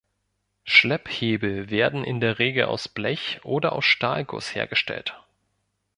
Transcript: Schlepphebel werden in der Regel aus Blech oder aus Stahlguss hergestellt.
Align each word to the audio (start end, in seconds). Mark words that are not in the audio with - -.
Schlepphebel 0.63 1.69
werden 1.69 2.03
in 2.03 2.19
der 2.19 2.39
Regel 2.39 2.63
aus 2.65 2.87
Blech 2.87 3.39
oder 3.43 3.73
aus 3.73 3.85
Stahlguss 3.85 4.55
hergestellt. 4.55 5.15